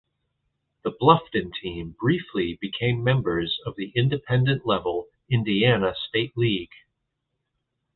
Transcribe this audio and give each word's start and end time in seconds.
The 0.83 0.91
Bluffton 0.93 1.53
team 1.53 1.91
briefly 1.99 2.57
became 2.59 3.03
members 3.03 3.59
of 3.67 3.75
the 3.75 3.91
Independent 3.95 4.65
level 4.65 5.09
Indiana 5.29 5.93
State 5.95 6.35
League. 6.35 6.73